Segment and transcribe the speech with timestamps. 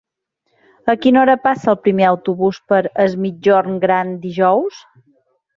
[0.93, 4.85] A quina hora passa el primer autobús per Es Migjorn Gran dijous?